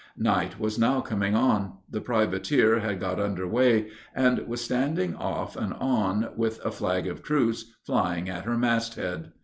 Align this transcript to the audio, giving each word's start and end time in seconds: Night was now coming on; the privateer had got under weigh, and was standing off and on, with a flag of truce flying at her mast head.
Night 0.17 0.59
was 0.59 0.79
now 0.79 0.99
coming 0.99 1.35
on; 1.35 1.73
the 1.87 2.01
privateer 2.01 2.79
had 2.79 2.99
got 2.99 3.19
under 3.19 3.47
weigh, 3.47 3.91
and 4.15 4.39
was 4.47 4.59
standing 4.59 5.15
off 5.15 5.55
and 5.55 5.73
on, 5.73 6.29
with 6.35 6.59
a 6.65 6.71
flag 6.71 7.05
of 7.05 7.21
truce 7.21 7.71
flying 7.85 8.27
at 8.27 8.45
her 8.45 8.57
mast 8.57 8.95
head. 8.95 9.31